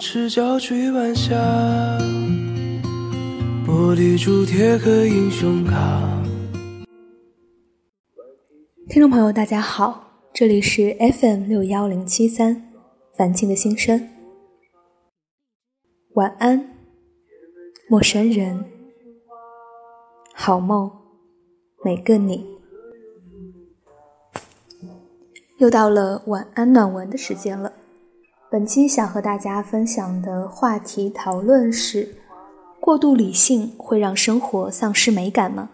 [0.00, 1.34] 赤脚追晚霞，
[3.66, 6.00] 玻璃珠贴个英雄卡。
[8.88, 12.70] 听众朋友，大家好，这里是 FM 六幺零七三，
[13.16, 14.08] 凡青的心声。
[16.14, 16.76] 晚安，
[17.88, 18.64] 陌生人，
[20.32, 20.88] 好梦，
[21.84, 22.46] 每个你。
[25.58, 27.72] 又到了晚安暖文的时间了。
[28.50, 32.16] 本期想和大家分享的话题讨论是：
[32.80, 35.68] 过度理性会让生活丧失美感吗？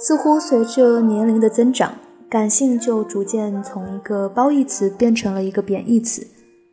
[0.00, 1.94] 似乎随着年龄的增长，
[2.28, 6.26] 感性就逐渐从一个褒义词变成了一个贬义词，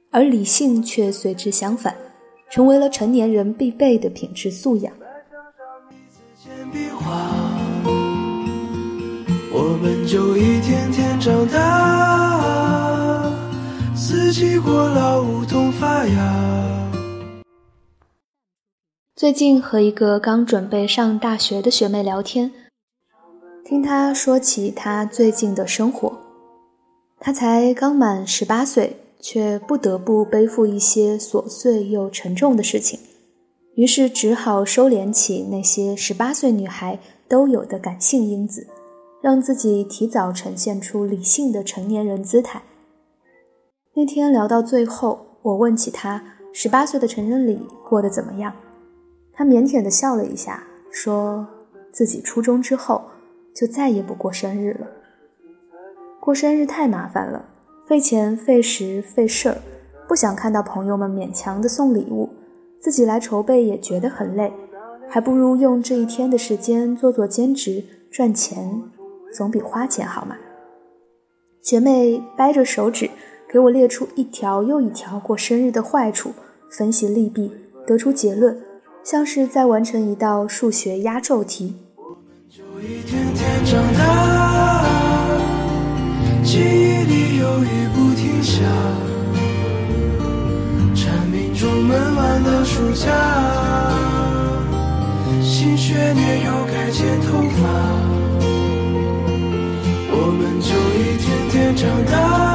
[0.10, 1.94] 而理性却随之相反，
[2.50, 4.92] 成为了成年人必备的品质素养。
[9.52, 12.19] 我们就一天天长大。
[14.64, 16.92] 过老，梧桐发芽。
[19.16, 22.52] 最近和一个刚准备上大学的学妹聊天，
[23.66, 26.16] 听她说起她最近的生活。
[27.20, 33.00] 她才刚满十八岁，却不得不背负一些琐碎又沉重的事情，
[33.74, 38.68] 于是只好收敛起那些十八岁女孩都有的感性因子，
[39.24, 42.62] 让自己提早呈现出理性的成年人姿态。
[44.00, 48.54] 那天聊到最后，我问起他十八岁的成人礼过得怎么样，
[49.34, 51.46] 他腼腆地笑了一下，说
[51.92, 53.02] 自己初中之后
[53.54, 54.88] 就再也不过生日了。
[56.22, 57.44] 过生日太麻烦了，
[57.86, 59.58] 费钱费时费事儿，
[60.08, 62.30] 不想看到朋友们勉强的送礼物，
[62.80, 64.54] 自己来筹备也觉得很累，
[65.10, 68.82] 还不如用这一天的时间做做兼职赚钱，
[69.34, 70.38] 总比花钱好嘛。
[71.62, 73.10] 学妹掰着手指。
[73.52, 76.34] 给我列出一条又一条过生日的坏处，
[76.70, 77.52] 分析利弊，
[77.88, 78.56] 得出结论，
[79.04, 81.74] 像是在完成一道数学压轴题。
[81.96, 84.86] 我们就一天天长大
[86.44, 88.62] 记忆里有雨不停下，
[90.94, 93.10] 蝉鸣中闷完的暑假，
[95.42, 97.68] 新学年又该剪头发，
[100.12, 102.49] 我们就一天天长大。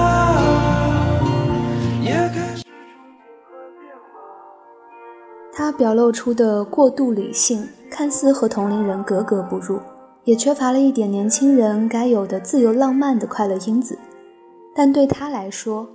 [5.57, 9.79] 他表露出的过度理性，看似和同龄人格格不入，
[10.25, 13.97] 也缺乏了一点年轻人该有的自由浪漫的快乐因子。
[14.75, 15.87] 但对他来说，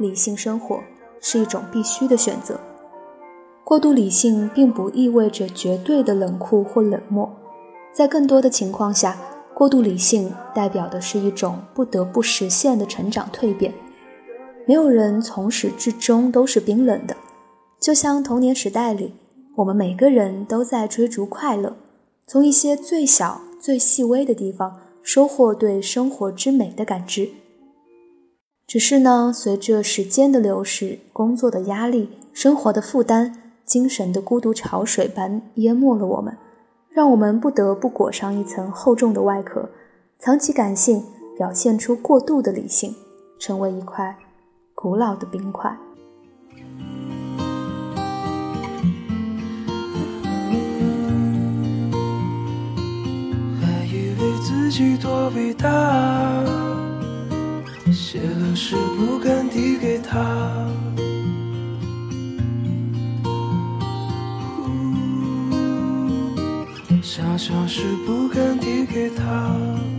[0.00, 0.80] 理性生活
[1.20, 2.58] 是一种必须的选择。
[3.62, 7.32] 过度理性并不意味着绝对的冷酷或冷漠，
[7.92, 9.16] 在更多的情况下，
[9.54, 13.72] 过度理性代表的是一种不得不实现的成长蜕变。
[14.66, 17.14] 没有人从始至终都是冰冷的。
[17.84, 19.12] 就像童年时代里，
[19.56, 21.76] 我们每个人都在追逐快乐，
[22.26, 27.28] 从一些最小、最细微的地方收获对生活之美的感知。
[28.66, 36.34] 只是呢，随着时间的流逝，工作的压力、生活的负担、精神的孤独潮水般淹没了我们，
[36.88, 39.68] 让我们不得不裹上一层厚重的外壳，
[40.18, 41.04] 藏起感性，
[41.36, 42.94] 表现出过度的理性，
[43.38, 44.16] 成为一块
[44.74, 45.76] 古老的冰块。
[54.76, 55.70] 己多伟大，
[57.92, 60.18] 写了诗不敢递给他，
[67.00, 69.93] 想想是不敢递给他。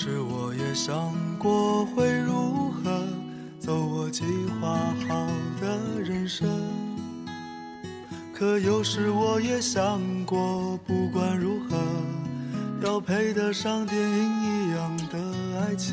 [0.00, 3.02] 时我也想过会如何
[3.58, 4.22] 走我计
[4.60, 4.76] 划
[5.08, 5.26] 好
[5.60, 6.48] 的人生，
[8.32, 11.76] 可有时我也想过，不管如何，
[12.80, 15.18] 要配得上电影一样的
[15.58, 15.92] 爱情。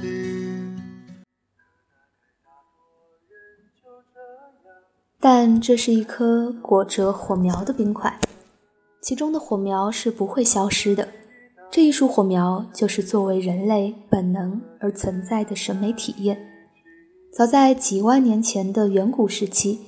[5.19, 8.19] 但这是一颗裹着火苗的冰块，
[9.01, 11.09] 其中的火苗是不会消失的。
[11.75, 16.39] 这一束火苗，就是作为人类本能而存在的审美体验，
[17.33, 19.81] 早在几万年前的远古时期，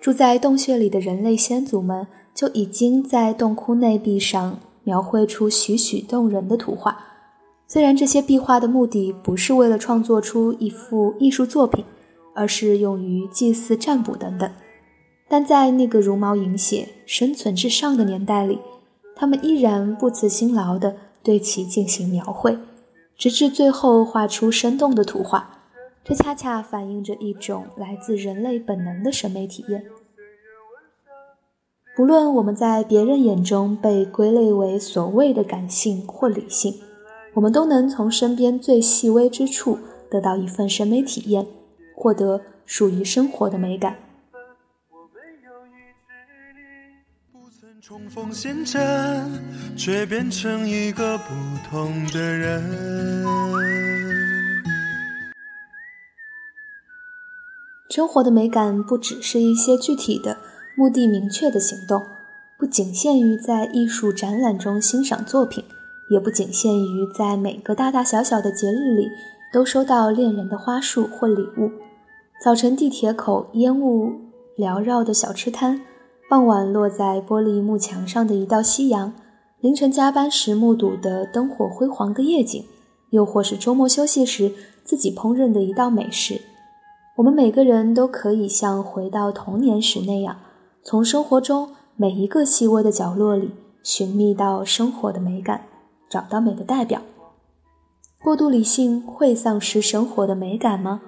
[0.00, 6.96] 住在洞穴里的人类先祖们就已经在洞窟内壁上描绘出栩栩动人的图画。
[7.68, 11.84] 虽然这些壁画的目的不是为了创作出一幅艺术作品，
[12.34, 14.50] 而是用于祭祀、占卜等等，
[15.28, 18.58] 但在那个茹毛饮血、生存至上的年代里，
[19.14, 22.58] 他们依然不辞辛劳地对其进行描绘，
[23.16, 25.62] 直至最后画出生动的图画。
[26.04, 29.86] 这恰恰反映着一种来自人类本能的审美体验。
[31.96, 36.74] 不论我们在别人眼中被归类为所谓的感性或理性。
[37.34, 39.78] 我们都能从身边最细微之处
[40.08, 41.44] 得到一份审美体验，
[41.96, 43.96] 获得属于生活的美感。
[47.86, 49.44] 重逢星辰，
[49.76, 51.34] 却变成一个不
[51.68, 52.62] 同的人。
[57.90, 60.38] 生活的美感不只是一些具体的、
[60.74, 62.02] 目的明确的行动，
[62.58, 65.62] 不仅限于在艺术展览中欣赏作品。
[66.08, 69.10] 也不仅限于在每个大大小小的节日里
[69.52, 71.70] 都收到恋人的花束或礼物。
[72.42, 74.12] 早晨地铁口烟雾
[74.56, 75.82] 缭绕的小吃摊，
[76.28, 79.12] 傍晚落在玻璃幕墙上的一道夕阳，
[79.60, 82.64] 凌晨加班时目睹的灯火辉煌的夜景，
[83.10, 86.40] 又或是周末休息时自己烹饪的一道美食，
[87.16, 90.38] 我们每个人都可以像回到童年时那样，
[90.82, 93.50] 从生活中每一个细微的角落里
[93.82, 95.66] 寻觅到生活的美感。
[96.10, 97.02] 找到美的代表，
[98.22, 101.02] 过度理性会丧失生活的美感吗？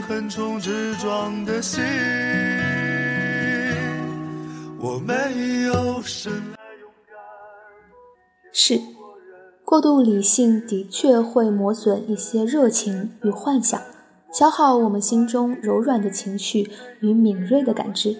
[0.00, 1.82] 横冲直撞的心。
[4.78, 5.14] 我没
[5.66, 6.30] 有什
[8.52, 8.80] 是，
[9.64, 13.80] 过度理性的确会磨损一些热情与幻想，
[14.32, 16.70] 消耗我们心中柔软的情绪
[17.00, 18.16] 与敏锐的感知。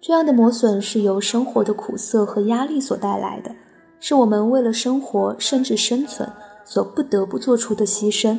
[0.00, 3.54] 这样的磨损是由生活的苦涩和压力所带来的，
[3.98, 6.30] 是我们为了生活甚至生存
[6.64, 8.38] 所不得不做出的牺牲。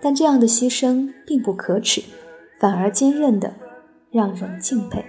[0.00, 2.02] 但这样的牺牲并不可耻，
[2.58, 3.54] 反而坚韧的
[4.10, 5.04] 让人敬佩。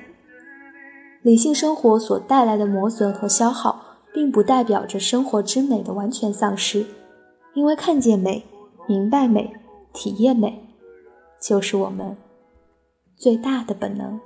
[1.22, 6.86] 理性生活所带来的磨损和消耗，并不代表着生活之美的完全丧失，
[7.54, 8.44] 因为看见美、
[8.88, 9.54] 明白美、
[9.94, 10.68] 体验美，
[11.40, 12.18] 就是我们
[13.16, 14.20] 最大的本能。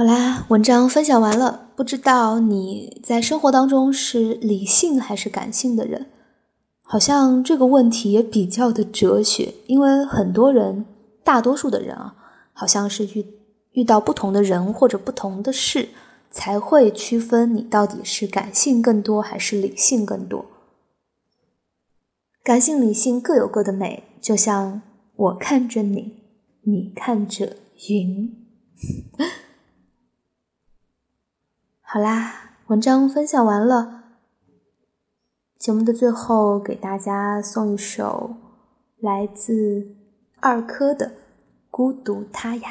[0.00, 1.68] 好啦，文章分享完了。
[1.76, 6.06] 不知道你在生活当中是理性还是感性的人？
[6.80, 10.86] 好像这个问题也比较的哲学，因为很多人，
[11.22, 12.14] 大多数的人啊，
[12.54, 13.26] 好像是遇
[13.72, 15.90] 遇到不同的人或者不同的事，
[16.30, 20.46] 才会区分你到底是感性更多还是理性更多。
[22.42, 24.80] 感性、理性各有各的美，就像
[25.14, 26.22] 我看着你，
[26.62, 27.56] 你看着
[27.90, 28.34] 云。
[31.92, 34.04] 好啦，文章分享完了。
[35.58, 38.36] 节目的最后，给大家送一首
[39.00, 39.96] 来自
[40.38, 41.08] 二珂的
[41.68, 42.70] 《孤独他呀》，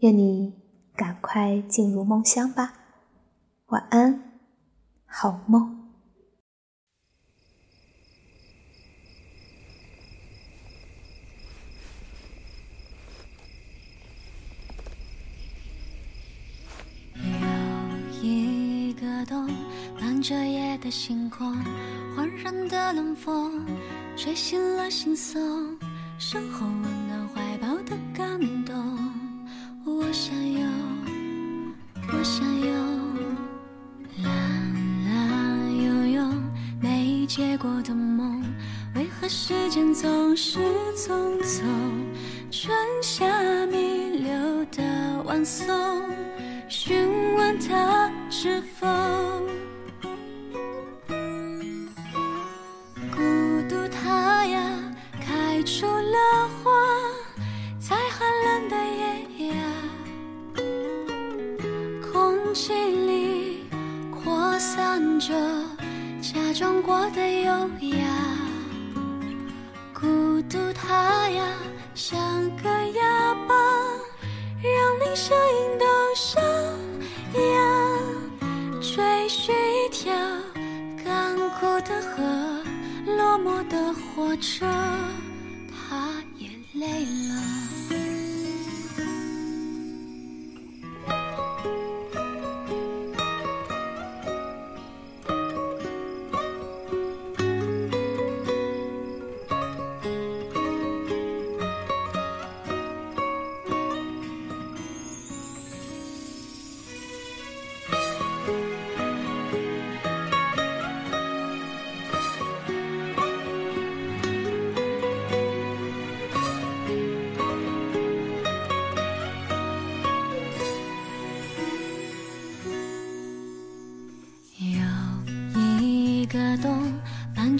[0.00, 0.52] 愿你
[0.94, 2.74] 赶快进入梦乡吧，
[3.68, 4.22] 晚安，
[5.06, 5.83] 好梦。
[20.84, 21.56] 的星空，
[22.14, 23.64] 缓然的冷风，
[24.18, 25.40] 吹醒了心松，
[26.18, 28.74] 身后温暖怀抱的感动。
[29.86, 30.60] 我想有，
[32.12, 32.72] 我想有，
[34.22, 34.30] 蓝
[35.06, 36.34] 蓝悠悠
[36.82, 38.44] 没结果的梦，
[38.94, 40.58] 为何时间总是
[40.94, 41.64] 匆匆？
[42.50, 43.26] 春夏
[43.68, 45.66] 弥留的晚松，
[46.68, 49.03] 询问他是否？
[79.46, 80.10] 是一条
[81.04, 82.22] 干枯的河，
[83.04, 84.64] 落寞的火车，
[85.70, 88.13] 它也累了。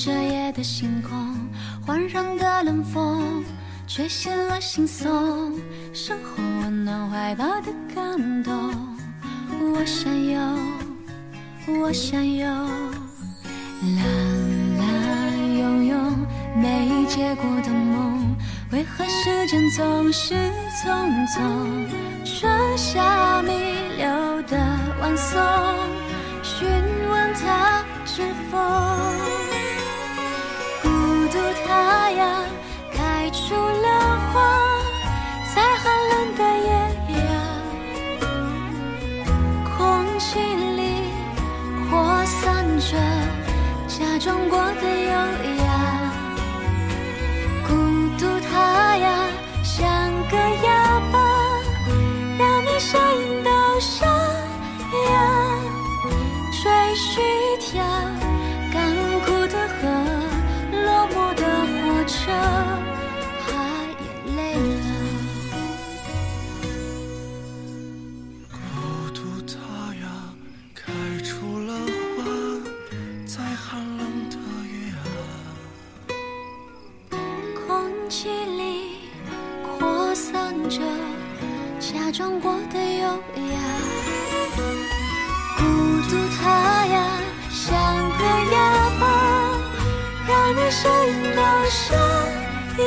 [0.05, 1.35] 这夜的星空，
[1.81, 3.43] 环绕的冷风，
[3.87, 5.59] 吹醒了心松，
[5.95, 8.53] 身后温暖怀抱的感动。
[9.73, 10.39] 我想有，
[11.81, 14.05] 我想有，蓝
[14.77, 18.37] 蓝涌涌没结果的梦，
[18.73, 20.35] 为何时间总是
[20.85, 21.41] 匆匆？
[22.27, 23.53] 春夏弥
[23.97, 24.59] 留的
[25.01, 25.41] 晚松，
[26.43, 26.69] 询
[27.09, 28.21] 问他知
[28.51, 29.34] 否？
[80.75, 80.81] 着
[81.79, 83.57] 假装过的优雅。
[85.57, 85.63] 孤
[86.11, 86.43] 独它
[86.87, 86.97] 呀，
[87.49, 87.71] 像
[88.19, 88.57] 个哑
[88.99, 89.03] 巴，
[90.27, 91.39] 让你声音都
[91.71, 91.95] 沙
[92.83, 92.85] 哑。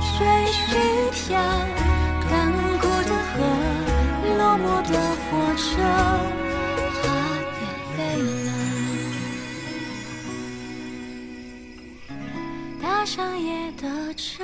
[0.00, 0.16] 水
[0.50, 0.58] 须
[1.12, 1.36] 条，
[2.30, 2.30] 干
[2.78, 3.36] 枯的河，
[4.38, 4.92] 落寞的
[5.26, 5.68] 火车，
[7.02, 7.04] 它
[7.60, 7.62] 也
[7.98, 8.00] 累
[8.46, 8.48] 了。
[12.82, 14.42] 搭上夜的车，